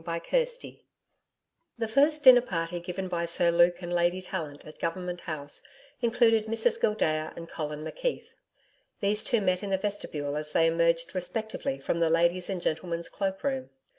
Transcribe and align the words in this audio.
CHAPTER 0.03 0.37
8 0.65 0.83
The 1.77 1.87
first 1.87 2.23
dinner 2.23 2.41
party 2.41 2.79
given 2.79 3.07
by 3.07 3.25
Sir 3.25 3.51
Luke 3.51 3.83
and 3.83 3.93
Lady 3.93 4.19
Tallant 4.19 4.65
at 4.65 4.79
Government 4.79 5.21
House 5.21 5.61
included 6.01 6.47
Mrs 6.47 6.81
Gildea 6.81 7.33
and 7.35 7.47
Colin 7.47 7.83
McKeith. 7.83 8.29
These 8.99 9.23
two 9.23 9.41
met 9.41 9.61
in 9.61 9.69
the 9.69 9.77
vestibule 9.77 10.35
as 10.37 10.53
they 10.53 10.65
emerged 10.65 11.13
respectively 11.13 11.77
from 11.79 11.99
the 11.99 12.09
ladies' 12.09 12.49
and 12.49 12.63
gentlemen's 12.63 13.09
cloak 13.09 13.43
room. 13.43 13.69